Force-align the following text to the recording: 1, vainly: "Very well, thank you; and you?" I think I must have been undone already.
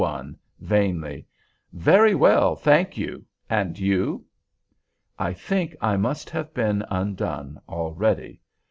1, 0.03 0.35
vainly: 0.59 1.27
"Very 1.73 2.15
well, 2.15 2.55
thank 2.55 2.97
you; 2.97 3.23
and 3.51 3.77
you?" 3.77 4.25
I 5.19 5.31
think 5.31 5.75
I 5.79 5.95
must 5.95 6.27
have 6.31 6.55
been 6.55 6.83
undone 6.89 7.61
already. 7.69 8.41